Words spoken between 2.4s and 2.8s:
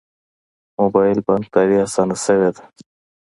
ده